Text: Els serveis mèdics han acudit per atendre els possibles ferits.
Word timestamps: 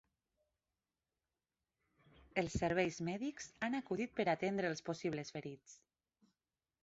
Els 2.43 2.55
serveis 2.63 2.97
mèdics 3.09 3.51
han 3.67 3.79
acudit 3.81 4.15
per 4.21 4.27
atendre 4.35 4.71
els 4.75 4.83
possibles 4.89 5.33
ferits. 5.37 5.77